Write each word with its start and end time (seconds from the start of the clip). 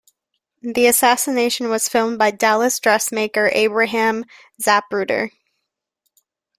The 0.63 0.87
assassination 0.87 1.69
was 1.69 1.87
filmed 1.87 2.17
by 2.17 2.31
Dallas 2.31 2.79
dressmaker 2.79 3.51
Abraham 3.53 4.25
Zapruder. 4.59 5.29